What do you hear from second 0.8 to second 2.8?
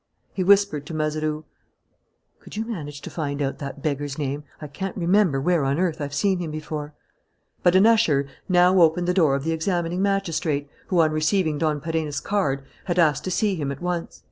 to Mazeroux: "Could you